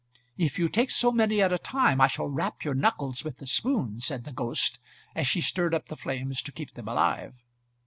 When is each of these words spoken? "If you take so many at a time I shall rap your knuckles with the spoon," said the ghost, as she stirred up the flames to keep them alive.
"If 0.35 0.57
you 0.57 0.67
take 0.67 0.89
so 0.89 1.11
many 1.11 1.43
at 1.43 1.53
a 1.53 1.59
time 1.59 2.01
I 2.01 2.07
shall 2.07 2.25
rap 2.27 2.63
your 2.63 2.73
knuckles 2.73 3.23
with 3.23 3.37
the 3.37 3.45
spoon," 3.45 3.99
said 3.99 4.23
the 4.23 4.31
ghost, 4.31 4.79
as 5.15 5.27
she 5.27 5.41
stirred 5.41 5.75
up 5.75 5.89
the 5.89 5.95
flames 5.95 6.41
to 6.41 6.51
keep 6.51 6.73
them 6.73 6.87
alive. 6.87 7.35